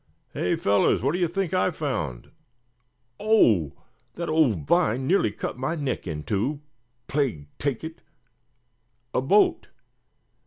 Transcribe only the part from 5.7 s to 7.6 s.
neck in two, plague